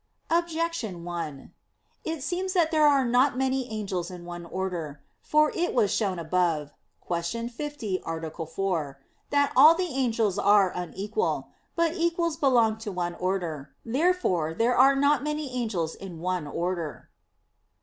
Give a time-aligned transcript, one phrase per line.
[0.31, 1.53] Objection 1:
[2.03, 5.03] It seems that there are not many angels in one order.
[5.21, 6.71] For it was shown above
[7.07, 7.47] (Q.
[7.49, 8.31] 50, A.
[8.47, 11.49] 4), that all the angels are unequal.
[11.75, 13.75] But equals belong to one order.
[13.85, 17.11] Therefore there are not many angels in one order.